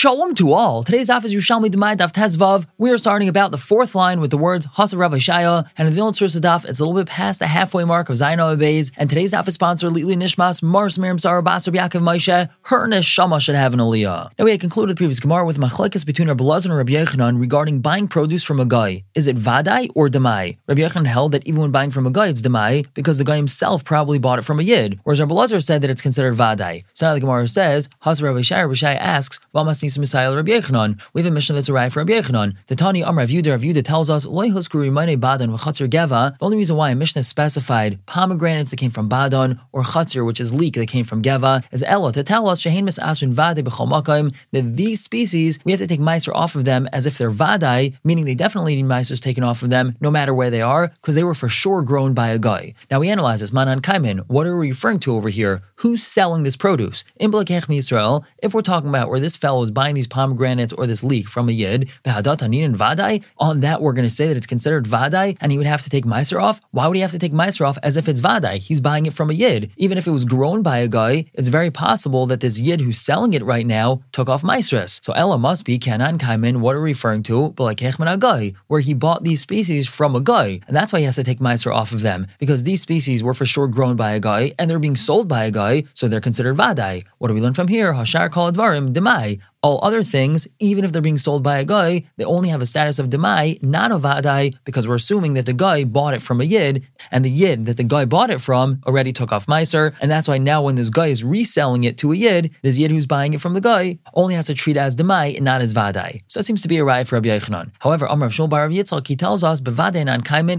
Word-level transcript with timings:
Shalom 0.00 0.36
to 0.36 0.52
all. 0.52 0.84
Today's 0.84 1.10
office 1.10 1.32
is 1.32 1.44
Yerushalmi 1.44 1.70
Demai 1.70 1.96
Daf 1.96 2.12
Tezvav. 2.12 2.66
We 2.78 2.92
are 2.92 2.98
starting 2.98 3.28
about 3.28 3.50
the 3.50 3.58
fourth 3.58 3.96
line 3.96 4.20
with 4.20 4.30
the 4.30 4.38
words 4.38 4.64
Hasav 4.64 4.96
Rav 4.96 5.10
Shaya, 5.14 5.68
and 5.76 5.88
in 5.88 5.94
the 5.96 6.00
old 6.00 6.14
daf, 6.14 6.64
it's 6.64 6.78
a 6.78 6.84
little 6.84 6.94
bit 6.94 7.08
past 7.08 7.40
the 7.40 7.48
halfway 7.48 7.84
mark 7.84 8.08
of 8.08 8.14
Zayin 8.14 8.38
Abayz. 8.38 8.92
And 8.96 9.10
today's 9.10 9.32
daf 9.32 9.48
is 9.48 9.54
sponsored 9.54 9.92
Lili 9.92 10.14
Nishmas, 10.14 10.62
Mars 10.62 11.00
Miriam 11.00 11.18
Sarah 11.18 11.42
Basar 11.42 11.74
Yaakov 11.74 12.02
Moshe. 12.02 12.48
Her 12.62 12.86
neshama 12.86 13.40
should 13.40 13.56
have 13.56 13.74
an 13.74 13.80
aliyah. 13.80 14.30
Now 14.38 14.44
we 14.44 14.52
had 14.52 14.60
concluded 14.60 14.94
the 14.94 15.00
previous 15.00 15.18
Gemara 15.18 15.44
with 15.44 15.58
machlekes 15.58 16.06
between 16.06 16.28
Rabbi 16.28 16.44
Lazar 16.44 16.68
and 16.68 16.78
Rabbi 16.78 16.92
Yochanan 16.92 17.40
regarding 17.40 17.80
buying 17.80 18.06
produce 18.06 18.44
from 18.44 18.60
a 18.60 18.66
guy. 18.66 19.02
Is 19.16 19.26
it 19.26 19.34
vadai 19.34 19.90
or 19.96 20.08
demai? 20.08 20.58
Rabbi 20.68 20.80
Yochanan 20.80 21.06
held 21.06 21.32
that 21.32 21.44
even 21.44 21.60
when 21.60 21.72
buying 21.72 21.90
from 21.90 22.06
a 22.06 22.12
guy, 22.12 22.28
it's 22.28 22.42
demai 22.42 22.86
because 22.94 23.18
the 23.18 23.24
guy 23.24 23.34
himself 23.34 23.82
probably 23.82 24.20
bought 24.20 24.38
it 24.38 24.42
from 24.42 24.60
a 24.60 24.62
yid, 24.62 25.00
whereas 25.02 25.18
Rabbi 25.18 25.34
Lazar 25.34 25.60
said 25.60 25.82
that 25.82 25.90
it's 25.90 26.02
considered 26.02 26.36
vadai. 26.36 26.84
So 26.94 27.08
now 27.08 27.14
the 27.14 27.20
Gemara 27.20 27.48
says 27.48 27.88
Hasav 28.04 28.22
Rav 28.22 28.36
Shaya. 28.36 28.58
Rabbi 28.58 28.74
Shaya 28.74 28.96
asks, 29.00 29.40
Masnis 29.88 29.98
Messiah 29.98 30.34
Rabbi 30.34 30.50
Yochanan. 30.50 31.00
We 31.14 31.22
have 31.22 31.30
a 31.30 31.34
mission 31.34 31.54
that's 31.54 31.70
arrived 31.70 31.94
for 31.94 32.00
Rabbi 32.00 32.12
Yochanan. 32.12 32.56
The 32.66 32.76
Tani 32.76 33.02
Amr 33.02 33.20
Rav 33.20 33.28
Yehuda 33.30 33.52
Rav 33.52 33.62
Yehuda 33.62 33.84
tells 33.84 34.10
us 34.10 34.26
Badan 34.26 35.90
Geva. 35.90 36.36
The 36.38 36.44
only 36.44 36.58
reason 36.58 36.76
why 36.76 36.90
a 36.90 36.94
Mishnah 36.94 37.22
specified 37.22 38.04
pomegranates 38.06 38.70
that 38.70 38.76
came 38.76 38.90
from 38.90 39.08
Badan 39.08 39.58
or 39.72 39.82
Chatzir, 39.82 40.26
which 40.26 40.40
is 40.40 40.52
leek 40.52 40.74
that 40.74 40.88
came 40.88 41.04
from 41.04 41.22
Geva, 41.22 41.62
is 41.72 41.82
Ella 41.86 42.12
to 42.12 42.22
tell 42.22 42.48
us 42.48 42.62
Shehin 42.62 42.84
Mis 42.84 42.98
Asrin 42.98 43.32
Vade 43.32 43.64
B'Chol 43.64 44.34
that 44.52 44.76
these 44.76 45.02
species 45.02 45.58
we 45.64 45.72
have 45.72 45.80
to 45.80 45.86
take 45.86 46.00
meiser 46.00 46.34
off 46.34 46.54
of 46.54 46.64
them 46.64 46.86
as 46.92 47.06
if 47.06 47.16
they're 47.16 47.30
Vadai, 47.30 47.96
meaning 48.04 48.26
they 48.26 48.34
definitely 48.34 48.76
need 48.76 48.84
meisers 48.84 49.20
taken 49.20 49.42
off 49.42 49.62
of 49.62 49.70
them 49.70 49.96
no 50.00 50.10
matter 50.10 50.34
where 50.34 50.50
they 50.50 50.60
are 50.60 50.88
because 50.88 51.14
they 51.14 51.24
were 51.24 51.34
for 51.34 51.48
sure 51.48 51.82
grown 51.82 52.12
by 52.12 52.28
a 52.28 52.38
guy. 52.38 52.74
Now 52.90 53.00
we 53.00 53.08
analyze 53.08 53.40
this 53.40 53.52
Manan 53.52 53.80
Kaimin. 53.80 54.26
What 54.26 54.46
are 54.46 54.58
we 54.58 54.68
referring 54.68 55.00
to 55.00 55.14
over 55.14 55.30
here? 55.30 55.62
Who's 55.76 56.02
selling 56.02 56.42
this 56.42 56.56
produce? 56.56 57.04
In 57.16 57.30
Israel, 57.78 58.24
if 58.42 58.52
we're 58.52 58.62
talking 58.62 58.88
about 58.88 59.08
where 59.08 59.20
this 59.20 59.36
fellow 59.36 59.62
is 59.62 59.70
buying 59.80 59.94
these 59.94 60.12
pomegranates 60.18 60.72
or 60.78 60.84
this 60.88 61.04
leek 61.04 61.26
from 61.28 61.48
a 61.48 61.52
yid, 61.52 61.88
vadai, 62.04 63.22
on 63.38 63.60
that 63.60 63.80
we're 63.80 63.92
going 63.92 64.08
to 64.08 64.18
say 64.20 64.26
that 64.28 64.36
it's 64.36 64.52
considered 64.54 64.84
vadai 64.86 65.36
and 65.40 65.52
he 65.52 65.58
would 65.58 65.68
have 65.74 65.82
to 65.82 65.90
take 65.90 66.04
meiser 66.04 66.42
off. 66.42 66.60
Why 66.72 66.84
would 66.86 66.96
he 66.96 67.02
have 67.06 67.12
to 67.12 67.18
take 67.24 67.32
meiser 67.32 67.62
off 67.68 67.78
as 67.88 67.96
if 67.96 68.08
it's 68.08 68.20
vadai? 68.20 68.56
He's 68.58 68.80
buying 68.80 69.06
it 69.06 69.12
from 69.12 69.30
a 69.30 69.34
yid. 69.34 69.70
Even 69.76 69.96
if 69.96 70.08
it 70.08 70.10
was 70.10 70.24
grown 70.24 70.62
by 70.62 70.78
a 70.78 70.88
guy, 70.88 71.14
it's 71.32 71.48
very 71.58 71.70
possible 71.70 72.26
that 72.26 72.40
this 72.40 72.58
yid 72.58 72.80
who's 72.80 72.98
selling 72.98 73.34
it 73.34 73.44
right 73.44 73.66
now 73.66 74.02
took 74.10 74.28
off 74.28 74.42
meisres. 74.42 74.98
So 75.04 75.12
Ella 75.12 75.38
must 75.38 75.64
be 75.64 75.78
Kanan 75.78 76.18
Kaiman, 76.18 76.56
what 76.56 76.74
are 76.74 76.82
we 76.82 76.90
referring 76.90 77.22
to? 77.24 77.50
But 77.50 77.64
like 77.64 77.82
a 77.82 78.16
guy, 78.18 78.54
where 78.66 78.80
he 78.80 78.94
bought 78.94 79.22
these 79.22 79.40
species 79.40 79.86
from 79.86 80.16
a 80.16 80.20
guy. 80.20 80.60
And 80.66 80.74
that's 80.76 80.92
why 80.92 80.98
he 80.98 81.04
has 81.04 81.16
to 81.16 81.24
take 81.24 81.38
meiser 81.38 81.72
off 81.72 81.92
of 81.92 82.02
them, 82.02 82.26
because 82.38 82.64
these 82.64 82.82
species 82.82 83.22
were 83.22 83.34
for 83.34 83.46
sure 83.46 83.68
grown 83.68 83.94
by 83.94 84.10
a 84.12 84.20
guy 84.20 84.42
and 84.58 84.68
they're 84.68 84.86
being 84.88 84.96
sold 84.96 85.28
by 85.28 85.44
a 85.44 85.52
guy, 85.52 85.84
so 85.94 86.08
they're 86.08 86.28
considered 86.28 86.56
vadai. 86.56 87.04
What 87.18 87.28
do 87.28 87.34
we 87.34 87.40
learn 87.40 87.54
from 87.54 87.68
here? 87.68 87.92
Hashar 87.92 88.30
kol 88.32 88.50
advarim 88.50 88.92
demai. 88.92 89.40
All 89.60 89.80
other 89.82 90.04
things, 90.04 90.46
even 90.60 90.84
if 90.84 90.92
they're 90.92 91.02
being 91.02 91.18
sold 91.18 91.42
by 91.42 91.58
a 91.58 91.64
guy, 91.64 92.08
they 92.16 92.24
only 92.24 92.48
have 92.48 92.62
a 92.62 92.66
status 92.66 93.00
of 93.00 93.08
demai, 93.08 93.60
not 93.62 93.90
of 93.90 94.02
vadai, 94.02 94.56
because 94.64 94.86
we're 94.86 94.94
assuming 94.94 95.34
that 95.34 95.46
the 95.46 95.52
guy 95.52 95.82
bought 95.82 96.14
it 96.14 96.22
from 96.22 96.40
a 96.40 96.44
yid, 96.44 96.86
and 97.10 97.24
the 97.24 97.30
yid 97.30 97.66
that 97.66 97.76
the 97.76 97.82
guy 97.82 98.04
bought 98.04 98.30
it 98.30 98.40
from 98.40 98.80
already 98.86 99.12
took 99.12 99.32
off 99.32 99.46
meiser, 99.46 99.94
and 100.00 100.10
that's 100.10 100.28
why 100.28 100.38
now 100.38 100.62
when 100.62 100.76
this 100.76 100.90
guy 100.90 101.08
is 101.08 101.24
reselling 101.24 101.82
it 101.82 101.98
to 101.98 102.12
a 102.12 102.16
yid, 102.16 102.54
this 102.62 102.78
yid 102.78 102.92
who's 102.92 103.06
buying 103.06 103.34
it 103.34 103.40
from 103.40 103.54
the 103.54 103.60
guy 103.60 103.98
only 104.14 104.34
has 104.34 104.46
to 104.46 104.54
treat 104.54 104.76
it 104.76 104.80
as 104.80 104.94
demai 104.94 105.34
and 105.34 105.44
not 105.44 105.60
as 105.60 105.74
vadai. 105.74 106.22
So 106.28 106.38
it 106.38 106.46
seems 106.46 106.62
to 106.62 106.68
be 106.68 106.76
a 106.76 106.84
right 106.84 107.06
for 107.06 107.16
Rabbi 107.16 107.28
Yochanan. 107.28 107.72
However, 107.80 108.06
Amr 108.06 108.30
Shul 108.30 108.46
Bar 108.46 108.68
Yitzchak, 108.68 109.08
he 109.08 109.16
tells 109.16 109.42
us, 109.42 109.60
nan 109.60 110.22
kaimen 110.22 110.58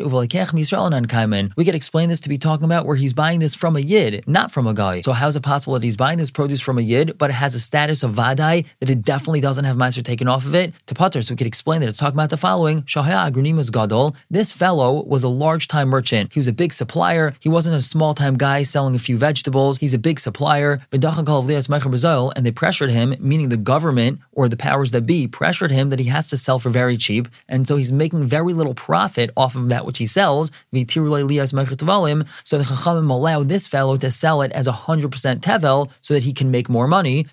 nan 0.90 1.06
kaimen. 1.06 1.52
We 1.56 1.64
could 1.64 1.76
explain 1.76 2.10
this 2.10 2.20
to 2.22 2.30
be 2.30 2.38
talking 2.38 2.66
about 2.66 2.86
where 2.86 2.98
he's 2.98 3.14
buying 3.14 3.40
this 3.40 3.56
from 3.56 3.78
a 3.78 3.80
yid, 3.80 4.26
not 4.28 4.52
from 4.52 4.68
a 4.68 4.74
guy. 4.74 5.02
So 5.02 5.14
how 5.14 5.28
is 5.28 5.36
it 5.36 5.44
possible 5.44 5.76
that 5.76 5.84
he's 5.84 5.98
buying 5.98 6.18
this 6.18 6.32
produce 6.32 6.62
from 6.62 6.78
a 6.78 6.82
yid, 6.82 7.18
but 7.18 7.30
it 7.30 7.34
has 7.34 7.56
a 7.56 7.60
status 7.60 8.04
of 8.04 8.14
vadai 8.14 8.66
that 8.80 8.90
it 8.90 8.99
definitely 9.02 9.42
doesn't 9.42 9.66
have 9.66 9.78
Meiser 9.78 10.04
taken 10.04 10.28
off 10.28 10.46
of 10.46 10.56
it 10.56 10.74
to 10.88 10.96
Putter. 10.96 11.22
So 11.22 11.34
we 11.34 11.38
could 11.38 11.48
explain 11.48 11.82
that 11.82 11.90
it's 11.90 12.00
talking 12.00 12.16
about 12.16 12.30
the 12.30 12.38
following 12.38 12.84
Shahaya 12.84 13.32
Agronimus 13.32 13.72
Gadol. 13.72 14.16
This 14.30 14.52
fellow 14.52 15.04
was 15.04 15.24
a 15.24 15.30
large 15.30 15.68
time 15.68 15.90
merchant. 15.90 16.34
He 16.34 16.40
was 16.40 16.48
a 16.48 16.54
big 16.54 16.74
supplier. 16.74 17.34
He 17.40 17.50
wasn't 17.50 17.76
a 17.76 17.82
small 17.82 18.14
time 18.14 18.38
guy 18.38 18.64
selling 18.64 18.96
a 18.96 19.00
few 19.00 19.18
vegetables. 19.18 19.78
He's 19.80 19.94
a 19.94 20.00
big 20.00 20.20
supplier. 20.20 20.82
And 20.92 21.02
they 22.46 22.52
pressured 22.52 22.90
him, 22.92 23.16
meaning 23.20 23.50
the 23.50 23.58
government 23.58 24.20
or 24.32 24.48
the 24.50 24.58
powers 24.58 24.92
that 24.92 25.06
be 25.06 25.28
pressured 25.28 25.72
him 25.72 25.90
that 25.90 26.00
he 26.00 26.06
has 26.06 26.30
to 26.30 26.38
sell 26.38 26.60
for 26.60 26.70
very 26.70 26.98
cheap. 26.98 27.28
And 27.48 27.68
so 27.68 27.76
he's 27.76 27.92
making 27.92 28.24
very 28.26 28.54
little 28.54 28.74
profit 28.74 29.32
off 29.36 29.56
of 29.56 29.70
that 29.70 29.86
which 29.86 29.98
he 29.98 30.06
sells. 30.06 30.52
So 30.72 30.86
the 30.86 32.64
Chachamim 32.64 33.10
allow 33.10 33.44
this 33.44 33.68
fellow 33.68 33.98
to 33.98 34.12
sell 34.12 34.42
it 34.42 34.52
as 34.52 34.68
100% 34.68 35.40
tevel 35.40 35.90
so 36.02 36.14
that 36.14 36.24
he 36.24 36.34
can 36.34 36.52
make 36.52 36.70
more 36.70 36.88
money 36.88 37.28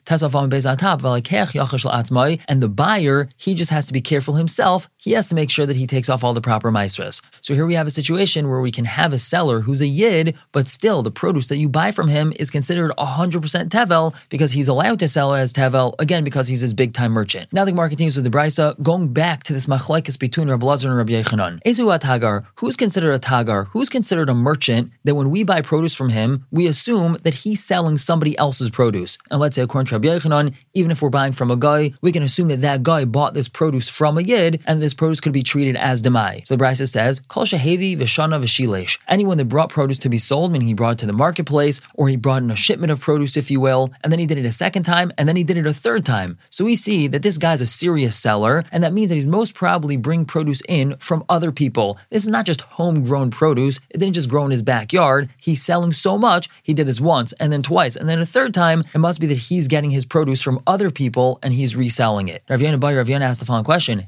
and 2.48 2.62
the 2.62 2.68
buyer, 2.68 3.28
he 3.36 3.54
just 3.54 3.70
has 3.70 3.86
to 3.86 3.92
be 3.92 4.00
careful 4.00 4.34
himself. 4.34 4.88
He 5.06 5.12
has 5.12 5.28
to 5.28 5.36
make 5.36 5.50
sure 5.52 5.66
that 5.66 5.76
he 5.76 5.86
takes 5.86 6.08
off 6.08 6.24
all 6.24 6.34
the 6.34 6.40
proper 6.40 6.72
maestras. 6.72 7.22
So 7.40 7.54
here 7.54 7.64
we 7.64 7.74
have 7.74 7.86
a 7.86 7.92
situation 7.92 8.50
where 8.50 8.60
we 8.60 8.72
can 8.72 8.86
have 8.86 9.12
a 9.12 9.20
seller 9.20 9.60
who's 9.60 9.80
a 9.80 9.86
yid, 9.86 10.34
but 10.50 10.66
still 10.66 11.04
the 11.04 11.12
produce 11.12 11.46
that 11.46 11.58
you 11.58 11.68
buy 11.68 11.92
from 11.92 12.08
him 12.08 12.32
is 12.40 12.50
considered 12.50 12.90
100% 12.98 13.68
tevel 13.68 14.16
because 14.30 14.50
he's 14.50 14.66
allowed 14.66 14.98
to 14.98 15.06
sell 15.06 15.32
as 15.32 15.52
tevel, 15.52 15.94
again, 16.00 16.24
because 16.24 16.48
he's 16.48 16.60
his 16.60 16.74
big 16.74 16.92
time 16.92 17.12
merchant. 17.12 17.52
Now 17.52 17.64
the 17.64 17.70
Gemara 17.70 17.88
continues 17.88 18.16
with 18.16 18.24
the 18.24 18.36
Brisa, 18.36 18.82
going 18.82 19.12
back 19.12 19.44
to 19.44 19.52
this 19.52 19.66
machlekes 19.66 20.18
between 20.18 20.50
Rabbi 20.50 20.66
Lazar 20.66 20.88
and 20.88 20.96
Rabbi 20.96 21.12
Yochanan. 21.12 21.62
Ezu 21.62 21.94
a 21.94 22.00
tagar, 22.00 22.44
who's 22.56 22.74
considered 22.74 23.12
a 23.12 23.20
tagar? 23.20 23.68
Who's 23.68 23.88
considered 23.88 24.28
a 24.28 24.34
merchant 24.34 24.90
that 25.04 25.14
when 25.14 25.30
we 25.30 25.44
buy 25.44 25.60
produce 25.60 25.94
from 25.94 26.08
him, 26.08 26.46
we 26.50 26.66
assume 26.66 27.16
that 27.22 27.34
he's 27.34 27.62
selling 27.62 27.96
somebody 27.96 28.36
else's 28.38 28.70
produce? 28.70 29.18
And 29.30 29.38
let's 29.38 29.54
say 29.54 29.62
according 29.62 29.86
to 29.86 29.94
Rabbi 29.94 30.08
Yochanan, 30.08 30.54
even 30.74 30.90
if 30.90 31.00
we're 31.00 31.10
buying 31.10 31.32
from 31.32 31.52
a 31.52 31.56
guy, 31.56 31.92
we 32.00 32.10
can 32.10 32.24
assume 32.24 32.48
that 32.48 32.62
that 32.62 32.82
guy 32.82 33.04
bought 33.04 33.34
this 33.34 33.48
produce 33.48 33.88
from 33.88 34.18
a 34.18 34.22
yid, 34.22 34.60
and 34.66 34.82
this 34.82 34.95
produce 34.96 35.20
could 35.20 35.32
be 35.32 35.42
treated 35.42 35.76
as 35.76 36.02
demai. 36.02 36.46
So 36.46 36.56
the 36.56 36.64
Brisa 36.64 36.88
says, 36.88 37.20
Kol 37.28 37.44
shehevi 37.44 37.96
v'shana 37.96 38.42
v'shilesh. 38.42 38.98
Anyone 39.08 39.38
that 39.38 39.46
brought 39.46 39.70
produce 39.70 39.98
to 39.98 40.08
be 40.08 40.18
sold, 40.18 40.52
meaning 40.52 40.68
he 40.68 40.74
brought 40.74 40.94
it 40.94 40.98
to 40.98 41.06
the 41.06 41.12
marketplace, 41.12 41.80
or 41.94 42.08
he 42.08 42.16
brought 42.16 42.42
in 42.42 42.50
a 42.50 42.56
shipment 42.56 42.90
of 42.90 43.00
produce, 43.00 43.36
if 43.36 43.50
you 43.50 43.60
will, 43.60 43.92
and 44.02 44.12
then 44.12 44.18
he 44.18 44.26
did 44.26 44.38
it 44.38 44.44
a 44.44 44.52
second 44.52 44.82
time, 44.82 45.12
and 45.18 45.28
then 45.28 45.36
he 45.36 45.44
did 45.44 45.56
it 45.56 45.66
a 45.66 45.74
third 45.74 46.04
time. 46.04 46.38
So 46.50 46.64
we 46.64 46.76
see 46.76 47.06
that 47.08 47.22
this 47.22 47.38
guy's 47.38 47.60
a 47.60 47.66
serious 47.66 48.16
seller, 48.16 48.64
and 48.72 48.82
that 48.82 48.92
means 48.92 49.08
that 49.08 49.14
he's 49.14 49.28
most 49.28 49.54
probably 49.54 49.96
bring 49.96 50.24
produce 50.24 50.62
in 50.68 50.96
from 50.98 51.24
other 51.28 51.52
people. 51.52 51.98
This 52.10 52.22
is 52.22 52.28
not 52.28 52.46
just 52.46 52.62
homegrown 52.62 53.30
produce. 53.30 53.80
It 53.90 53.98
didn't 53.98 54.14
just 54.14 54.28
grow 54.28 54.44
in 54.44 54.50
his 54.50 54.62
backyard. 54.62 55.30
He's 55.36 55.62
selling 55.62 55.92
so 55.92 56.18
much, 56.18 56.48
he 56.62 56.74
did 56.74 56.86
this 56.86 57.00
once, 57.00 57.32
and 57.34 57.52
then 57.52 57.62
twice, 57.62 57.96
and 57.96 58.08
then 58.08 58.18
a 58.18 58.26
third 58.26 58.54
time. 58.54 58.84
It 58.94 58.98
must 58.98 59.20
be 59.20 59.26
that 59.26 59.34
he's 59.34 59.68
getting 59.68 59.90
his 59.90 60.06
produce 60.06 60.42
from 60.42 60.62
other 60.66 60.90
people, 60.90 61.38
and 61.42 61.52
he's 61.52 61.76
reselling 61.76 62.28
it. 62.28 62.42
Rav 62.48 62.60
Yana 62.60 62.82
Rav 62.82 63.10
asked 63.22 63.40
the 63.40 63.46
following 63.46 63.64
question: 63.64 64.06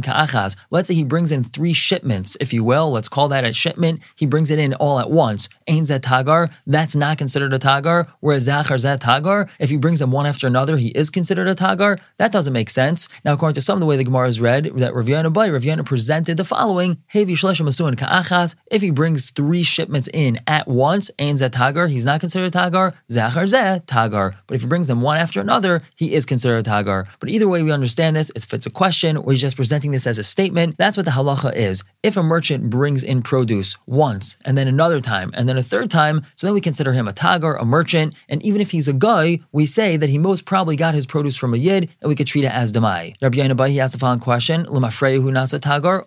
Ka'achaz. 0.00 0.56
Let's 0.70 0.88
say 0.88 0.94
he 0.94 1.04
brings 1.04 1.30
in 1.30 1.44
three 1.44 1.72
shipments, 1.72 2.36
if 2.40 2.52
you 2.52 2.64
will. 2.64 2.90
Let's 2.92 3.08
call 3.08 3.28
that 3.28 3.44
a 3.44 3.52
shipment. 3.52 4.00
He 4.16 4.26
brings 4.26 4.50
it 4.50 4.58
in 4.58 4.74
all 4.74 4.98
at 4.98 5.10
once. 5.10 5.48
Ain 5.66 5.84
zet 5.84 6.02
tagar. 6.02 6.50
That's 6.66 6.94
not 6.94 7.18
considered 7.18 7.52
a 7.52 7.58
tagar. 7.58 8.08
Whereas 8.20 8.44
zachar 8.44 8.78
zet 8.78 9.00
tagar, 9.00 9.48
if 9.58 9.70
he 9.70 9.76
brings 9.76 9.98
them 9.98 10.12
one 10.12 10.26
after 10.26 10.46
another, 10.46 10.76
he 10.76 10.88
is 10.88 11.10
considered 11.10 11.48
a 11.48 11.54
tagar. 11.54 11.98
That 12.16 12.32
doesn't 12.32 12.52
make 12.52 12.70
sense. 12.70 13.08
Now, 13.24 13.34
according 13.34 13.56
to 13.56 13.62
some 13.62 13.76
of 13.76 13.80
the 13.80 13.86
way 13.86 13.96
the 13.96 14.04
Gemara 14.04 14.28
is 14.28 14.40
read, 14.40 14.64
that 14.76 14.94
Rav 14.94 15.06
Yana 15.06 15.34
Rav 15.34 15.62
Yana 15.62 15.84
presented 15.84 16.36
the 16.36 16.44
following: 16.44 16.98
Hevi 17.12 17.32
shleshim 17.32 17.66
asun 17.66 17.98
ka'achaz. 17.98 18.54
If 18.70 18.82
he 18.82 18.90
brings 18.90 19.30
three 19.30 19.62
shipments 19.62 20.08
in 20.14 20.38
at 20.46 20.68
once, 20.68 21.10
ain 21.18 21.36
zet 21.36 21.52
tagar, 21.52 21.90
he's 21.90 22.04
not 22.04 22.20
considered 22.20 22.54
a 22.54 22.58
tagar. 22.58 22.94
Zachar 23.10 23.46
zet 23.46 23.86
tagar. 23.86 24.36
But 24.46 24.54
if 24.54 24.62
he 24.62 24.68
brings 24.68 24.86
them 24.86 25.02
one 25.02 25.16
after 25.16 25.40
another, 25.40 25.82
he 25.96 26.14
is 26.14 26.24
considered 26.24 26.66
a 26.66 26.70
tagar. 26.70 27.06
But 27.18 27.28
either 27.28 27.48
way 27.48 27.62
we 27.62 27.72
understand 27.72 28.14
this, 28.14 28.30
it's 28.34 28.66
a 28.66 28.70
question 28.70 29.16
or 29.16 29.32
he's 29.32 29.40
just 29.40 29.56
presenting 29.56 29.81
this 29.90 30.06
as 30.06 30.18
a 30.18 30.24
statement, 30.24 30.76
that's 30.78 30.96
what 30.96 31.04
the 31.04 31.12
halacha 31.12 31.54
is. 31.56 31.82
If 32.02 32.16
a 32.16 32.22
merchant 32.22 32.70
brings 32.70 33.02
in 33.02 33.22
produce 33.22 33.76
once 33.86 34.36
and 34.44 34.56
then 34.56 34.68
another 34.68 35.00
time 35.00 35.32
and 35.34 35.48
then 35.48 35.56
a 35.56 35.62
third 35.62 35.90
time, 35.90 36.24
so 36.36 36.46
then 36.46 36.54
we 36.54 36.60
consider 36.60 36.92
him 36.92 37.08
a 37.08 37.12
tagar, 37.12 37.60
a 37.60 37.64
merchant, 37.64 38.14
and 38.28 38.42
even 38.44 38.60
if 38.60 38.70
he's 38.70 38.88
a 38.88 38.92
guy, 38.92 39.40
we 39.52 39.66
say 39.66 39.96
that 39.96 40.08
he 40.08 40.18
most 40.18 40.44
probably 40.44 40.76
got 40.76 40.94
his 40.94 41.06
produce 41.06 41.36
from 41.36 41.54
a 41.54 41.56
yid 41.56 41.90
and 42.00 42.08
we 42.08 42.14
could 42.14 42.26
treat 42.26 42.44
it 42.44 42.52
as 42.52 42.72
demai. 42.72 43.16
Rabbi 43.20 43.38
Yainabai, 43.38 43.70
he 43.70 43.80
asked 43.80 43.94
the 43.94 43.98
following 43.98 44.20
question, 44.20 44.66
nasa 44.66 45.58
tagar, 45.58 46.02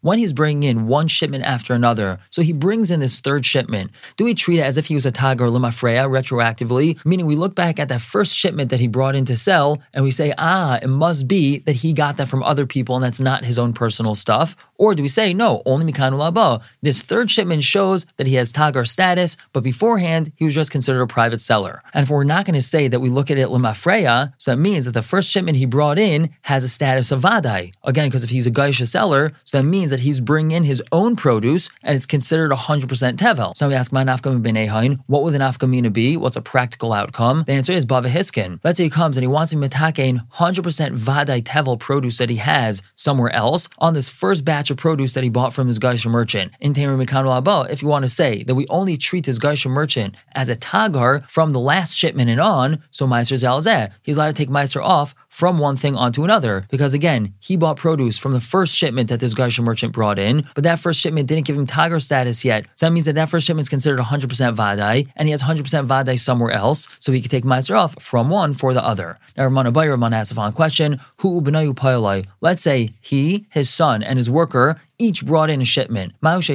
when 0.00 0.18
he's 0.18 0.32
bringing 0.32 0.62
in 0.62 0.86
one 0.86 1.08
shipment 1.08 1.44
after 1.44 1.74
another, 1.74 2.18
so 2.30 2.42
he 2.42 2.52
brings 2.52 2.90
in 2.90 3.00
this 3.00 3.20
third 3.20 3.44
shipment, 3.44 3.90
do 4.16 4.24
we 4.24 4.34
treat 4.34 4.58
it 4.58 4.62
as 4.62 4.76
if 4.78 4.86
he 4.86 4.94
was 4.94 5.06
a 5.06 5.12
tagar 5.12 5.50
lemafreya 5.50 6.08
retroactively? 6.08 7.04
Meaning 7.04 7.26
we 7.26 7.36
look 7.36 7.54
back 7.54 7.78
at 7.78 7.88
that 7.88 8.00
first 8.00 8.36
shipment 8.36 8.70
that 8.70 8.80
he 8.80 8.86
brought 8.86 9.14
in 9.14 9.24
to 9.26 9.36
sell 9.36 9.82
and 9.92 10.04
we 10.04 10.10
say, 10.10 10.32
ah, 10.38 10.78
it 10.82 10.88
must 10.88 11.26
be 11.28 11.58
that 11.60 11.76
he 11.76 11.92
got 11.92 12.16
that 12.16 12.28
from 12.28 12.42
other 12.52 12.66
people 12.66 12.94
and 12.94 13.02
that's 13.02 13.18
not 13.18 13.46
his 13.46 13.58
own 13.58 13.72
personal 13.72 14.14
stuff? 14.14 14.54
Or 14.82 14.96
do 14.96 15.02
we 15.04 15.08
say, 15.08 15.32
no, 15.32 15.62
only 15.64 15.86
Mikan 15.86 16.14
Laba? 16.14 16.60
This 16.82 17.00
third 17.00 17.30
shipment 17.30 17.62
shows 17.62 18.04
that 18.16 18.26
he 18.26 18.34
has 18.34 18.52
Tagar 18.52 18.84
status, 18.84 19.36
but 19.52 19.62
beforehand, 19.62 20.32
he 20.34 20.44
was 20.44 20.56
just 20.56 20.72
considered 20.72 21.02
a 21.02 21.06
private 21.06 21.40
seller. 21.40 21.84
And 21.94 22.02
if 22.02 22.10
we're 22.10 22.24
not 22.24 22.46
going 22.46 22.56
to 22.56 22.62
say 22.62 22.88
that 22.88 22.98
we 22.98 23.08
look 23.08 23.30
at 23.30 23.38
it 23.38 23.46
Lemafreya, 23.46 24.32
so 24.38 24.50
that 24.50 24.56
means 24.56 24.86
that 24.86 24.90
the 24.90 25.00
first 25.00 25.30
shipment 25.30 25.56
he 25.56 25.66
brought 25.66 26.00
in 26.00 26.34
has 26.42 26.64
a 26.64 26.68
status 26.68 27.12
of 27.12 27.22
Vadai. 27.22 27.72
Again, 27.84 28.08
because 28.08 28.24
if 28.24 28.30
he's 28.30 28.48
a 28.48 28.50
Gaisha 28.50 28.88
seller, 28.88 29.30
so 29.44 29.58
that 29.58 29.62
means 29.62 29.92
that 29.92 30.00
he's 30.00 30.20
bringing 30.20 30.56
in 30.56 30.64
his 30.64 30.82
own 30.90 31.14
produce 31.14 31.70
and 31.84 31.94
it's 31.94 32.04
considered 32.04 32.50
100% 32.50 33.16
Tevel. 33.18 33.56
So 33.56 33.68
we 33.68 33.74
ask, 33.74 33.92
my 33.92 34.02
nafkam 34.02 34.42
ben 34.42 34.98
what 35.06 35.22
would 35.22 35.32
the 35.32 35.38
nafkamina 35.38 35.92
be? 35.92 36.16
What's 36.16 36.34
a 36.34 36.42
practical 36.42 36.92
outcome? 36.92 37.44
The 37.46 37.52
answer 37.52 37.72
is 37.72 37.86
Bava 37.86 38.06
Hiskin. 38.06 38.58
Let's 38.64 38.78
say 38.78 38.84
he 38.84 38.90
comes 38.90 39.16
and 39.16 39.22
he 39.22 39.28
wants 39.28 39.52
to 39.52 39.56
mitakein 39.58 40.28
100% 40.38 40.98
Vadai 40.98 41.40
Tevel 41.40 41.78
produce 41.78 42.18
that 42.18 42.30
he 42.30 42.36
has 42.38 42.82
somewhere 42.96 43.30
else 43.32 43.68
on 43.78 43.94
this 43.94 44.08
first 44.08 44.44
batch 44.44 44.71
of 44.72 44.78
produce 44.78 45.14
that 45.14 45.22
he 45.22 45.30
bought 45.30 45.54
from 45.54 45.68
his 45.68 45.78
Gaisha 45.78 46.10
merchant. 46.10 46.52
In 46.60 46.74
Tamer 46.74 46.96
Mikan 46.96 47.70
if 47.70 47.82
you 47.82 47.88
want 47.88 48.04
to 48.04 48.08
say 48.08 48.42
that 48.44 48.54
we 48.54 48.66
only 48.68 48.96
treat 48.96 49.24
this 49.24 49.38
Gaisha 49.38 49.70
merchant 49.70 50.16
as 50.32 50.48
a 50.48 50.56
Tagar 50.56 51.28
from 51.30 51.52
the 51.52 51.60
last 51.60 51.94
shipment 51.94 52.28
and 52.30 52.40
on, 52.40 52.82
so 52.90 53.06
Meister 53.06 53.36
Zalzeh, 53.36 53.92
he's 54.02 54.16
allowed 54.16 54.28
to 54.28 54.32
take 54.32 54.50
Meister 54.50 54.82
off 54.82 55.14
from 55.32 55.58
one 55.58 55.76
thing 55.76 55.96
onto 55.96 56.24
another. 56.24 56.66
Because 56.70 56.92
again, 56.92 57.32
he 57.40 57.56
bought 57.56 57.78
produce 57.78 58.18
from 58.18 58.32
the 58.32 58.40
first 58.40 58.76
shipment 58.76 59.08
that 59.08 59.18
this 59.18 59.32
Gaisha 59.34 59.64
merchant 59.64 59.94
brought 59.94 60.18
in, 60.18 60.46
but 60.54 60.62
that 60.64 60.78
first 60.78 61.00
shipment 61.00 61.26
didn't 61.26 61.46
give 61.46 61.56
him 61.56 61.66
tagar 61.66 62.02
status 62.02 62.44
yet. 62.44 62.66
So 62.76 62.86
that 62.86 62.92
means 62.92 63.06
that 63.06 63.14
that 63.14 63.30
first 63.30 63.46
shipment 63.46 63.64
is 63.64 63.70
considered 63.70 63.98
100% 63.98 64.54
Vadai, 64.54 65.08
and 65.16 65.26
he 65.26 65.30
has 65.30 65.42
100% 65.42 65.86
Vadai 65.86 66.20
somewhere 66.20 66.50
else, 66.50 66.86
so 66.98 67.12
he 67.12 67.22
can 67.22 67.30
take 67.30 67.46
Meister 67.46 67.74
off 67.74 68.00
from 68.00 68.28
one 68.28 68.52
for 68.52 68.74
the 68.74 68.84
other. 68.84 69.18
Now, 69.36 69.48
Ramana 69.48 69.72
Bay, 69.72 69.86
Ramana 69.86 70.28
the 70.28 70.34
following 70.34 70.52
question 70.52 71.00
Who 71.18 71.40
Ubenayu? 71.40 72.26
Let's 72.42 72.62
say 72.62 72.92
he, 73.00 73.46
his 73.48 73.70
son, 73.70 74.02
and 74.02 74.18
his 74.18 74.28
worker 74.28 74.82
each 75.02 75.26
brought 75.26 75.50
in 75.50 75.60
a 75.60 75.64
shipment. 75.64 76.14
Are 76.22 76.38
we 76.38 76.48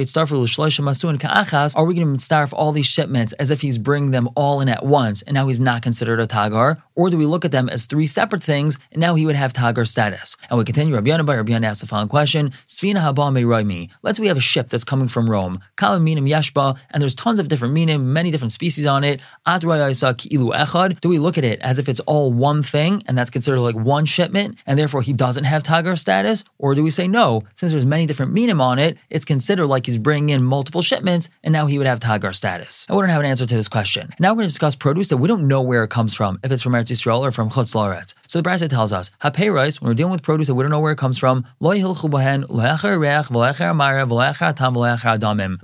going 1.94 2.16
to 2.16 2.24
starve 2.24 2.52
all 2.54 2.72
these 2.72 2.86
shipments 2.86 3.32
as 3.34 3.50
if 3.50 3.60
he's 3.60 3.78
bringing 3.78 4.10
them 4.10 4.28
all 4.34 4.60
in 4.60 4.68
at 4.68 4.84
once 4.84 5.22
and 5.22 5.34
now 5.34 5.48
he's 5.48 5.60
not 5.60 5.82
considered 5.82 6.18
a 6.18 6.26
tagar? 6.26 6.82
Or 6.94 7.10
do 7.10 7.16
we 7.16 7.26
look 7.26 7.44
at 7.44 7.52
them 7.52 7.68
as 7.68 7.84
three 7.84 8.06
separate 8.06 8.42
things 8.42 8.78
and 8.90 9.00
now 9.00 9.14
he 9.14 9.26
would 9.26 9.36
have 9.36 9.52
tagar 9.52 9.86
status? 9.86 10.36
And 10.48 10.58
we 10.58 10.64
continue. 10.64 10.94
Rabbi 10.94 11.10
Yana 11.10 11.26
by 11.26 11.36
Rabbi 11.36 11.52
Yana 11.52 11.66
asks 11.66 11.82
the 11.82 11.86
following 11.86 12.08
question: 12.08 12.52
Svina 12.66 12.96
haba 12.96 13.32
me 13.32 13.90
Let's 14.02 14.18
we 14.18 14.26
have 14.28 14.36
a 14.36 14.40
ship 14.40 14.68
that's 14.68 14.84
coming 14.84 15.08
from 15.08 15.28
Rome. 15.28 15.60
Kama 15.76 16.00
minim 16.00 16.26
yashba, 16.26 16.78
and 16.90 17.02
there's 17.02 17.14
tons 17.14 17.38
of 17.38 17.48
different 17.48 17.74
minim, 17.74 18.12
many 18.12 18.30
different 18.30 18.52
species 18.52 18.86
on 18.86 19.04
it. 19.04 19.20
Do 19.46 21.08
we 21.08 21.18
look 21.18 21.38
at 21.38 21.44
it 21.44 21.60
as 21.60 21.78
if 21.78 21.88
it's 21.88 22.00
all 22.00 22.32
one 22.32 22.62
thing 22.62 23.02
and 23.06 23.16
that's 23.16 23.30
considered 23.30 23.60
like 23.60 23.76
one 23.76 24.04
shipment 24.04 24.58
and 24.66 24.78
therefore 24.78 25.02
he 25.02 25.12
doesn't 25.12 25.44
have 25.44 25.62
tagar 25.62 25.98
status? 25.98 26.44
Or 26.58 26.74
do 26.74 26.82
we 26.82 26.90
say 26.90 27.06
no, 27.06 27.44
since 27.54 27.72
there's 27.72 27.86
many 27.86 28.06
different 28.06 28.32
minim 28.38 28.60
on 28.60 28.78
it, 28.78 28.96
it's 29.10 29.24
considered 29.24 29.66
like 29.66 29.86
he's 29.86 29.98
bringing 29.98 30.28
in 30.28 30.44
multiple 30.44 30.80
shipments, 30.80 31.28
and 31.42 31.52
now 31.52 31.66
he 31.66 31.76
would 31.76 31.88
have 31.88 31.98
Tagar 31.98 32.32
status. 32.32 32.86
I 32.88 32.94
wouldn't 32.94 33.10
have 33.10 33.20
an 33.20 33.26
answer 33.26 33.46
to 33.46 33.54
this 33.54 33.66
question. 33.68 34.14
Now 34.20 34.30
we're 34.30 34.36
going 34.36 34.44
to 34.44 34.54
discuss 34.54 34.76
produce 34.76 35.08
that 35.08 35.16
we 35.16 35.26
don't 35.26 35.48
know 35.48 35.60
where 35.60 35.82
it 35.82 35.90
comes 35.90 36.14
from, 36.14 36.38
if 36.44 36.52
it's 36.52 36.62
from 36.62 36.74
Eretz 36.74 36.92
Yisrael 36.92 37.22
or 37.22 37.32
from 37.32 37.50
Chutz 37.50 37.74
La'aretz. 37.74 38.14
So 38.28 38.38
the 38.42 38.46
Brisa 38.46 38.68
tells 38.68 38.92
us, 38.92 39.10
rice, 39.24 39.80
when 39.80 39.88
we're 39.88 39.94
dealing 39.94 40.12
with 40.12 40.22
produce 40.22 40.48
that 40.48 40.54
we 40.54 40.62
don't 40.62 40.70
know 40.70 40.80
where 40.80 40.92
it 40.92 40.98
comes 40.98 41.16
from, 41.16 41.46
we 41.60 41.80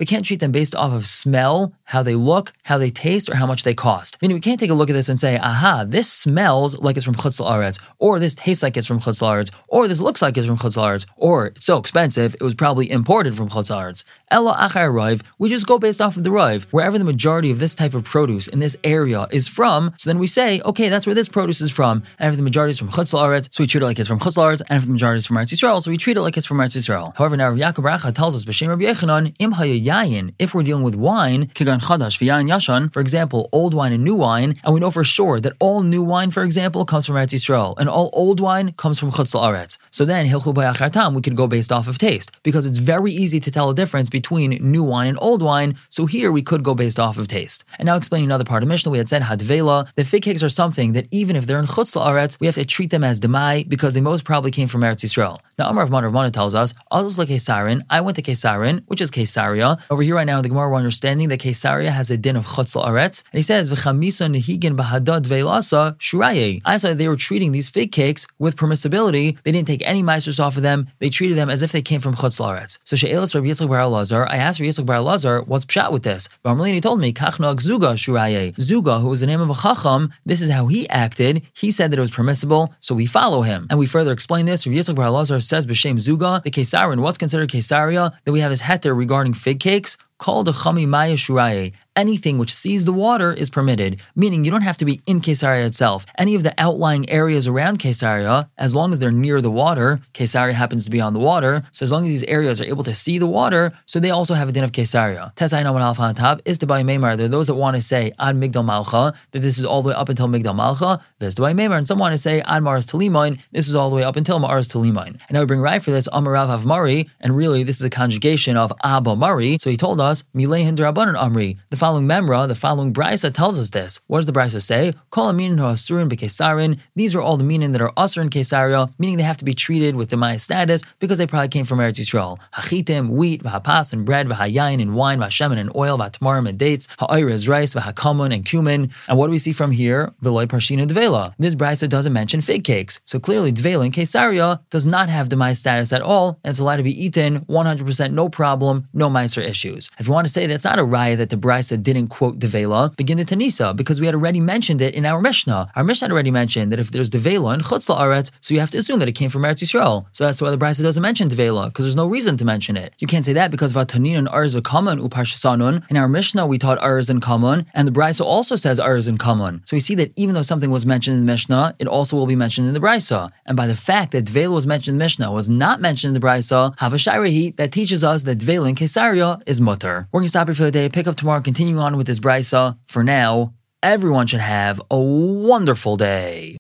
can't 0.07 0.25
treat 0.25 0.41
them 0.41 0.51
based 0.51 0.75
off 0.75 0.93
of 0.95 1.07
smell, 1.07 1.75
how 1.85 2.03
they 2.03 2.15
look, 2.15 2.55
how 2.63 2.79
they 2.79 2.89
taste, 2.89 3.29
or 3.29 3.37
how 3.37 3.45
much 3.47 3.65
they 3.65 3.75
cost. 3.75 4.17
Meaning 4.23 4.37
we 4.37 4.41
can't 4.41 4.59
take 4.59 4.71
a 4.71 4.75
look 4.75 4.89
at 4.89 4.95
this 4.95 5.11
and 5.11 5.21
say, 5.21 5.37
aha, 5.37 5.85
this 5.87 6.11
smells 6.11 6.79
like 6.79 6.97
it's 6.97 7.05
from 7.05 7.15
Chutz 7.15 7.39
La'aretz, 7.39 7.79
or 7.99 8.19
this 8.19 8.35
tastes 8.35 8.63
like 8.63 8.79
it's 8.79 8.87
from 8.87 8.99
Chutz 8.99 9.21
La'aretz, 9.21 9.51
or 9.69 9.87
this 9.87 10.01
looks 10.01 10.23
like 10.23 10.39
it's 10.39 10.47
from 10.47 10.57
Chutz 10.57 10.79
La'aretz, 10.79 11.05
or 11.19 11.49
it's 11.49 11.67
so 11.67 11.77
expensive, 11.77 12.35
it 12.35 12.43
was 12.43 12.55
probably 12.55 12.91
imported 12.91 13.37
from 13.37 13.51
Chutz 13.51 13.69
La'aretz. 13.71 14.05
Ella 14.31 14.57
Achar 14.59 14.91
Rive, 14.91 15.23
we 15.39 15.51
just 15.51 15.67
go 15.67 15.79
based 15.79 16.01
off 16.01 16.17
of 16.17 16.23
the 16.23 16.31
Rive. 16.31 16.67
Wherever 16.71 16.99
the 16.99 17.05
majority 17.05 17.51
of 17.51 17.59
this 17.59 17.75
type 17.75 17.93
of 17.93 18.05
produce 18.05 18.49
in 18.49 18.61
this 18.61 18.75
area 18.83 19.27
is 19.31 19.49
from, 19.49 19.93
so 19.99 20.09
then 20.09 20.19
we 20.19 20.27
say, 20.27 20.63
okay, 20.63 20.89
that's 20.89 21.07
where 21.07 21.15
this 21.15 21.29
produce 21.29 21.61
is 21.61 21.71
from. 21.71 22.03
And 22.19 22.31
if 22.31 22.37
the 22.37 22.54
majority 22.55 22.71
is 22.71 22.79
from 22.79 22.89
Chutz 22.89 23.13
La'aretz, 23.13 23.49
so 23.53 23.65
we 23.65 23.67
treat 23.67 23.83
it 23.83 23.85
like 23.85 23.99
it's 23.99 24.07
from 24.07 24.21
Chutz 24.21 24.37
La'aretz, 24.37 24.63
and 24.69 24.79
if 24.79 24.87
the 24.87 24.93
majority 24.93 25.17
is 25.17 25.27
from 25.27 25.39
Eretz 25.39 25.53
Yisrael, 25.53 25.83
so 25.83 25.91
we 25.91 25.99
treat 25.99 26.17
it 26.17 26.21
like 26.21 26.37
it's 26.37 26.47
from 26.47 26.59
Eretz 26.59 26.77
Yisrael. 26.77 27.13
However, 27.17 27.37
now 27.37 27.49
Rabbi 27.49 27.63
Yaakov 27.63 27.83
Racha 27.83 28.15
tells 28.15 28.37
us, 28.37 28.45
B'Shem 28.45 28.69
Rabbi 28.69 28.85
Yochanan, 28.85 29.35
Im 29.41 29.55
Hayayin, 29.55 30.35
if 30.39 30.55
we're 30.55 30.63
dealing 30.63 30.85
with 30.85 30.95
wine, 30.95 31.49
Kigan 31.49 31.81
Chadash 31.83 32.21
V'Yayin 32.21 32.49
Yashan, 32.49 32.93
for 32.93 33.01
example, 33.01 33.49
old 33.51 33.75
wine 33.75 33.93
and 33.93 34.05
new 34.05 34.15
wine, 34.15 34.55
and 34.63 34.73
we 34.73 34.79
know 34.79 34.93
for 34.93 35.03
sure 35.03 35.41
that 35.41 35.55
all 35.59 35.83
new 35.83 36.05
wine, 36.05 36.31
for 36.31 36.45
example, 36.45 36.85
comes 36.85 37.07
from 37.07 37.17
Eretz 37.17 37.35
Yisrael, 37.35 37.75
and 37.77 37.89
all 37.89 38.09
old 38.13 38.39
wine 38.39 38.71
comes 38.75 39.01
from 39.01 39.11
Chutz 39.11 39.35
La'aretz. 39.35 39.77
So 39.91 40.05
then, 40.05 40.25
Hilchu 40.29 40.93
Tam, 40.93 41.15
we 41.15 41.23
could 41.23 41.35
go 41.35 41.49
based 41.49 41.73
off 41.73 41.89
of 41.89 41.99
taste, 41.99 42.31
because 42.45 42.67
it's 42.67 42.79
very 42.79 43.11
easy 43.13 43.41
to 43.41 43.51
tell 43.51 43.69
a 43.69 43.75
difference 43.75 44.09
between 44.09 44.51
new 44.61 44.85
wine 44.85 45.09
and 45.09 45.19
old 45.21 45.43
wine, 45.43 45.77
so 45.89 46.07
here 46.07 46.31
we 46.31 46.43
could 46.43 46.63
go 46.63 46.77
based 46.77 47.01
off 47.01 47.19
of 47.19 47.27
taste. 47.27 47.65
And 47.81 47.87
now 47.87 47.97
explaining 47.97 48.29
another 48.29 48.45
part 48.45 48.63
of 48.63 48.69
Mishnah, 48.69 48.93
we 48.93 48.99
had 48.99 49.09
said 49.09 49.23
Hadvela, 49.23 49.89
the 49.97 50.05
fig 50.05 50.23
cakes 50.23 50.45
are 50.45 50.49
something 50.49 50.93
that 50.93 51.09
even 51.11 51.35
if 51.35 51.49
they're 51.49 51.59
in 51.59 51.67
Chutz 51.67 51.97
La'aretz, 51.97 52.39
we 52.45 52.47
have 52.47 52.57
to 52.57 52.65
treat 52.67 52.91
them 52.91 53.03
as 53.03 53.21
Demai, 53.21 53.67
because 53.67 53.95
they 53.95 54.03
most 54.03 54.23
probably 54.23 54.51
came 54.51 54.69
from 54.69 54.83
Eretz 54.83 55.03
Yisrael. 55.03 55.41
Now, 55.59 55.71
Amar 55.71 55.85
of 55.85 55.91
Mana 55.91 56.31
tells 56.31 56.55
us, 56.55 56.75
Azaz 56.93 57.17
like 57.17 57.29
Kesarin, 57.29 57.81
I 57.89 58.03
went 58.03 58.17
to 58.17 58.23
Kesarin, 58.23 58.83
which 58.87 59.01
is 59.01 59.11
Kesaria. 59.11 59.81
Over 59.89 60.03
here 60.03 60.17
right 60.17 60.27
now, 60.27 60.43
the 60.43 60.51
Gemara 60.51 60.69
we're 60.69 60.77
understanding 60.77 61.29
that 61.29 61.41
Kesaria 61.41 61.89
has 61.89 62.11
a 62.11 62.19
din 62.19 62.37
of 62.37 62.45
Chutz 62.45 62.77
La'aretz, 62.77 63.23
and 63.33 63.39
he 63.39 63.43
says, 63.43 63.71
V'chamisa 63.71 64.29
nehigin 64.29 64.77
bahadad 64.77 65.23
ve'lasa 65.23 65.97
shuraye. 65.97 66.61
I 66.67 66.77
saw 66.77 66.93
they 66.93 67.09
were 67.09 67.17
treating 67.17 67.53
these 67.53 67.71
fig 67.71 67.93
cakes 67.93 68.27
with 68.39 68.57
permissibility. 68.57 69.39
They 69.43 69.53
didn't 69.53 69.69
take 69.69 69.81
any 69.87 70.03
meisters 70.03 70.39
off 70.39 70.59
of 70.59 70.63
them. 70.63 70.91
They 70.99 71.09
treated 71.09 71.39
them 71.39 71.49
as 71.49 71.63
if 71.63 71.73
they 71.73 71.81
came 71.81 72.01
from 72.01 72.15
Chutz 72.15 72.39
La'aretz. 72.39 72.77
So 72.85 72.95
She'elas 72.95 73.35
Rabbi 73.35 73.47
Yitzchak 73.47 73.71
Bar 73.71 73.87
Lazar, 73.87 74.27
I 74.29 74.37
asked 74.37 74.61
Rabbi 74.61 74.69
Yitzchak 74.69 74.85
Bar 74.85 75.01
Lazar, 75.01 75.43
what's 75.45 75.65
pshat 75.65 75.93
with 75.93 76.03
this? 76.03 76.29
Barmalini 76.45 76.83
told 76.83 77.01
me, 77.01 77.15
Kachnog 77.15 77.63
Zuga 77.63 77.95
Shuraye. 77.95 78.55
Zuga, 78.57 79.01
who 79.01 79.09
was 79.09 79.21
the 79.21 79.27
name 79.27 79.41
of 79.41 79.49
a 79.49 79.55
Chacham, 79.55 80.13
this 80.27 80.43
is 80.43 80.51
how 80.51 80.67
he 80.67 80.87
acted. 80.91 81.43
He 81.55 81.71
said 81.71 81.91
that 81.91 81.99
it 81.99 82.03
was 82.03 82.11
permissible, 82.11 82.34
so 82.35 82.95
we 82.95 83.07
follow 83.07 83.43
him. 83.43 83.67
And 83.71 83.79
we 83.79 83.87
further 83.87 84.13
explain 84.13 84.47
this. 84.47 84.67
Rabbi 84.67 84.79
Yitzchak 84.79 84.95
Bar 84.97 85.41
says, 85.41 85.67
B'Shem 85.67 85.97
Zuga, 85.97 86.43
the 86.43 86.51
Kesarin, 86.51 87.01
what's 87.01 87.19
considered 87.19 87.51
Kesaria, 87.51 88.13
that 88.25 88.33
we 88.33 88.41
have 88.41 88.51
his 88.51 88.63
heter 88.63 88.97
regarding 88.97 89.35
fig 89.35 89.61
cakes, 89.61 89.97
called 90.19 90.49
a 90.49 90.53
Chami 90.53 90.87
Maya 90.87 91.15
Shuraye 91.15 91.73
anything 91.97 92.39
which 92.39 92.53
sees 92.53 92.85
the 92.85 92.93
water 92.93 93.33
is 93.33 93.51
permitted, 93.51 94.01
meaning 94.15 94.45
you 94.45 94.51
don't 94.51 94.63
have 94.63 94.79
to 94.79 94.85
be 94.85 95.01
in 95.07 95.21
Caesarea 95.21 95.67
itself. 95.67 96.07
Any 96.19 96.35
of 96.35 96.43
the 96.43 96.55
outlying 96.59 97.09
areas 97.09 97.47
around 97.47 97.79
Caesarea, 97.79 98.51
as 98.59 98.75
long 98.75 98.93
as 98.93 98.99
they're 98.99 99.11
near 99.11 99.41
the 99.41 99.51
water, 99.51 100.01
Caesarea 100.13 100.55
happens 100.55 100.85
to 100.85 100.91
be 100.91 101.01
on 101.01 101.15
the 101.15 101.21
water, 101.21 101.63
so 101.73 101.85
as 101.85 101.93
long 101.93 102.05
as 102.05 102.11
these 102.11 102.23
areas 102.25 102.61
are 102.61 102.65
able 102.65 102.85
to 102.85 102.95
see 102.95 103.19
the 103.19 103.27
water, 103.27 103.73
so 103.87 104.01
they 104.01 104.11
also 104.11 104.35
have 104.35 104.49
a 104.49 104.53
din 104.53 104.65
of 104.65 104.73
Caesarea. 104.73 105.33
Tesai 105.37 105.65
Naman 105.65 105.81
Alpha 105.81 106.03
on 106.03 106.15
top 106.15 106.41
is 106.45 106.59
to 106.59 106.67
buy 106.67 106.83
Maimar. 106.83 107.17
There 107.17 107.27
are 107.27 107.29
those 107.29 107.47
that 107.47 107.55
want 107.55 107.77
to 107.77 107.83
say 107.83 108.13
Ad 108.19 108.37
Migdal 108.37 108.65
Malcha, 108.65 109.15
that 109.31 109.41
this 109.41 109.59
is 109.59 109.65
all 109.65 109.83
the 109.83 109.89
way 109.89 109.95
up 109.95 110.09
until 110.09 110.29
Migdal 110.29 110.55
Malcha, 110.55 111.01
Ves 111.21 111.35
buy 111.35 111.53
Maimar, 111.53 111.79
and 111.79 111.87
some 111.87 111.99
want 111.99 112.13
to 112.15 112.19
say 112.19 112.43
Ad 112.47 112.63
Maras 112.63 112.87
Talimain, 112.87 113.39
this 113.53 113.69
is 113.69 113.75
all 113.75 113.91
the 113.91 113.97
way 113.97 114.03
up 114.03 114.17
until 114.17 114.39
Maras 114.39 114.69
Talimain. 114.69 115.19
And 115.29 115.33
now 115.33 115.41
we 115.41 115.47
bring 115.47 115.61
right 115.61 115.83
for 115.83 115.91
this 115.91 116.09
Amarav 116.09 116.59
Avmari, 116.59 117.09
and 117.21 117.37
really 117.37 117.63
this 117.63 117.77
is 117.77 117.85
a 117.85 117.91
conjugation 117.91 118.57
of 118.57 118.73
Abba 118.83 119.17
Mari, 119.17 119.59
so 119.61 119.71
he 119.71 119.77
told 119.77 120.01
Amri. 120.05 121.59
The 121.71 121.77
following 121.77 122.07
memra, 122.07 122.49
the 122.49 122.55
following 122.55 122.93
brisa 122.93 123.33
tells 123.33 123.59
us 123.59 123.71
this. 123.71 124.01
What 124.07 124.19
does 124.19 124.27
the 124.27 124.33
brisa 124.33 124.63
say? 124.63 124.93
Kol 125.11 125.33
asurin. 125.33 126.79
These 126.95 127.15
are 127.15 127.21
all 127.21 127.37
the 127.37 127.45
meaning 127.45 127.73
that 127.73 127.81
are 127.81 127.93
usr 127.93 128.23
in 128.23 128.31
Kesaria, 128.31 128.93
meaning 128.99 129.17
they 129.17 129.23
have 129.23 129.39
to 129.39 129.45
be 129.45 129.55
treated 129.55 129.97
with 129.97 130.11
the 130.11 130.17
Maya 130.17 130.39
status 130.39 130.83
because 130.99 131.19
they 131.19 131.27
probably 131.27 131.49
came 131.49 131.65
from 131.65 131.79
Eretz 131.79 131.99
Yisrael. 131.99 132.39
Hachitim, 132.55 133.11
wheat, 133.11 133.43
v'hapas, 133.43 133.93
and 133.93 134.05
bread, 134.05 134.29
v'hayayin, 134.29 134.81
and 134.81 134.95
wine, 134.95 135.19
v'hashemen, 135.19 135.59
and 135.59 135.75
oil, 135.75 135.99
v'hatmarim, 135.99 136.49
and 136.49 136.59
dates, 136.59 136.89
ha'ayr 136.99 137.49
rice, 137.49 137.75
v'hakamun, 137.75 138.35
and 138.35 138.45
cumin. 138.45 138.91
And 139.09 139.19
what 139.19 139.27
do 139.27 139.31
we 139.31 139.39
see 139.39 139.53
from 139.53 139.71
here? 139.71 140.13
V'loy 140.23 140.47
parshina 140.47 140.87
dvela. 140.87 141.35
This 141.39 141.55
brisa 141.55 141.89
doesn't 141.89 142.13
mention 142.13 142.41
fig 142.41 142.65
cakes. 142.65 143.01
So 143.05 143.19
clearly, 143.19 143.53
dvela 143.53 143.87
in 143.87 143.93
Kesaria 143.93 144.61
does 144.71 144.87
not 144.87 145.09
have 145.09 145.31
the 145.31 145.37
Maya 145.37 145.55
status 145.55 145.93
at 145.93 146.03
all, 146.03 146.39
and 146.45 146.51
it's 146.51 146.59
allowed 146.59 146.77
to 146.77 146.83
be 146.83 147.05
eaten 147.05 147.41
100% 147.41 148.13
no 148.13 148.29
problem, 148.29 148.87
no 148.93 149.09
Meiser 149.09 149.43
issues. 149.43 149.91
If 149.99 150.07
you 150.07 150.13
want 150.13 150.27
to 150.27 150.33
say 150.33 150.47
that's 150.47 150.65
not 150.65 150.79
a 150.79 150.83
raya 150.83 151.17
that 151.17 151.31
the 151.31 151.37
brisa 151.37 151.83
didn't 151.83 152.09
quote 152.09 152.39
Devela, 152.39 152.95
begin 152.97 153.19
the 153.19 153.25
Tanisa, 153.25 153.77
because 153.77 154.01
we 154.01 154.07
had 154.07 154.15
already 154.15 154.41
mentioned 154.41 154.81
it 154.81 154.95
in 154.95 155.07
our 155.07 155.21
Mishnah. 155.21 155.71
Our 155.77 155.85
Mishnah 155.85 156.07
had 156.07 156.13
already 156.13 156.31
mentioned 156.31 156.73
that 156.73 156.81
if 156.81 156.91
there's 156.91 157.11
Devela 157.11 157.55
in 157.55 157.61
Chutz 157.61 157.89
La'aretz, 157.89 158.31
so 158.41 158.55
you 158.55 158.61
have 158.61 158.71
to 158.71 158.79
assume 158.79 158.99
that 158.99 159.09
it 159.09 159.13
came 159.13 159.31
from 159.31 159.43
Eretz 159.43 159.63
Yisrael. 159.63 160.07
So 160.13 160.25
that's 160.25 160.43
why 160.43 160.51
the 160.51 160.59
Brisa 160.59 160.83
doesn't 160.83 161.03
mention 161.03 161.29
Devela, 161.29 161.67
because 161.67 161.85
there's 161.85 161.97
no 161.97 162.07
reason 162.07 162.37
to 162.39 162.45
mention 162.45 162.77
it. 162.77 162.95
You 162.99 163.07
can't 163.07 163.25
say 163.25 163.33
that 163.35 163.51
because 163.51 163.73
Vatanin 163.73 164.19
and 164.19 164.29
Arz 164.29 164.55
Kaman 164.65 164.99
Uparshasanun. 164.99 165.89
In 165.91 165.97
our 165.97 166.09
Mishnah, 166.09 166.47
we 166.47 166.59
taught 166.59 166.79
Arz 166.81 167.11
and 167.11 167.23
Kaman, 167.23 167.67
and 167.75 167.87
the 167.87 167.93
Brisa 167.93 168.25
also 168.25 168.57
says 168.57 168.81
Arz 168.81 169.09
and 169.09 169.19
Kaman. 169.19 169.63
So 169.65 169.77
we 169.77 169.81
see 169.81 169.95
that 169.97 170.13
even 170.17 170.35
though 170.35 170.43
something 170.43 170.71
was 170.71 170.85
mentioned 170.87 171.19
in 171.19 171.27
the 171.27 171.33
Mishnah, 171.33 171.77
it 171.79 171.87
also 171.87 172.17
will 172.17 172.27
be 172.27 172.37
mentioned 172.37 172.67
in 172.67 172.75
the 172.75 172.81
Brisa. 172.81 173.31
And 173.47 173.57
by 173.57 173.67
the 173.67 173.77
fact 173.77 174.13
that 174.13 174.25
Devela 174.25 174.55
was 174.55 174.67
mentioned 174.67 174.95
in 174.95 174.99
the 174.99 175.05
Mishnah, 175.05 175.31
was 175.31 175.49
not 175.49 175.81
mentioned 175.81 176.15
in 176.15 176.21
the 176.21 176.27
Brisa, 176.27 176.77
Havashayrahi, 176.79 177.57
that 177.57 177.73
teaches 177.73 178.03
us 178.03 178.25
that 178.25 178.39
Devela 178.39 178.69
in 178.69 178.75
Kesaria 178.75 179.43
is 179.47 179.61
mutter. 179.61 179.84
We're 179.85 180.21
going 180.21 180.27
to 180.27 180.31
stop 180.31 180.49
here 180.49 180.55
for 180.55 180.65
the 180.65 180.71
day, 180.71 180.89
pick 180.89 181.07
up 181.07 181.17
tomorrow, 181.17 181.41
continue 181.41 181.79
on 181.79 181.97
with 181.97 182.07
this 182.07 182.21
brisa. 182.21 182.55
Uh, 182.55 182.73
for 182.89 183.05
now, 183.05 183.55
everyone 183.83 184.27
should 184.27 184.41
have 184.41 184.81
a 184.91 184.99
wonderful 184.99 185.97
day. 185.97 186.53